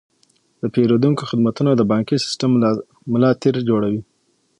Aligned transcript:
د 0.61 0.63
پیرودونکو 0.73 1.23
خدمتونه 1.31 1.69
د 1.75 1.81
بانکي 1.91 2.15
سیستم 2.25 2.49
ملا 3.11 3.29
تیر 3.41 3.55
جوړوي. 3.69 4.01